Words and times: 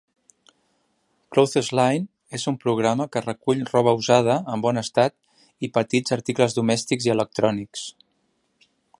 Clothesline 1.35 2.37
és 2.37 2.45
un 2.51 2.55
programa 2.63 3.07
que 3.15 3.21
recull 3.25 3.61
roba 3.73 3.93
usada 3.99 4.37
en 4.55 4.63
bon 4.67 4.81
estat 4.83 5.15
i 5.67 5.69
petits 5.75 6.15
articles 6.17 6.57
domèstics 6.61 7.09
i 7.09 7.13
electrònics. 7.17 7.85